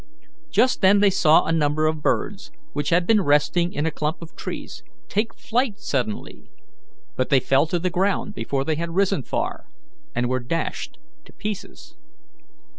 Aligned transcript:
Just 0.49 0.81
then 0.81 0.99
they 0.99 1.11
saw 1.11 1.45
a 1.45 1.51
number 1.51 1.85
of 1.85 2.01
birds, 2.01 2.49
which 2.73 2.89
had 2.89 3.05
been 3.05 3.21
resting 3.21 3.71
in 3.71 3.85
a 3.85 3.91
clump 3.91 4.19
of 4.23 4.35
trees, 4.35 4.81
take 5.07 5.31
flight 5.37 5.77
suddenly; 5.77 6.49
but 7.15 7.29
they 7.29 7.39
fell 7.39 7.67
to 7.67 7.77
the 7.77 7.91
ground 7.91 8.33
before 8.33 8.65
they 8.65 8.77
had 8.77 8.95
risen 8.95 9.21
far, 9.21 9.67
and 10.15 10.27
were 10.27 10.39
dashed 10.39 10.97
to 11.25 11.33
pieces. 11.33 11.97